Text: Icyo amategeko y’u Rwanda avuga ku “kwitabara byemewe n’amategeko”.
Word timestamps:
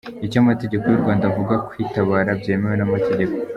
Icyo 0.25 0.37
amategeko 0.43 0.83
y’u 0.87 1.01
Rwanda 1.01 1.23
avuga 1.29 1.53
ku 1.63 1.67
“kwitabara 1.71 2.29
byemewe 2.39 2.75
n’amategeko”. 2.77 3.33